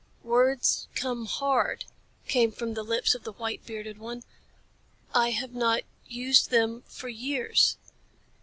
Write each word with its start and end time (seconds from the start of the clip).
"Words 0.23 0.87
come 0.95 1.25
hard," 1.27 1.85
came 2.27 2.51
from 2.51 2.73
the 2.73 2.81
lips 2.81 3.13
of 3.13 3.23
the 3.23 3.33
white 3.33 3.63
bearded 3.67 3.99
one. 3.99 4.23
"I 5.13 5.29
have 5.29 5.53
not 5.53 5.83
used 6.07 6.49
them 6.49 6.81
for 6.87 7.07
years." 7.07 7.77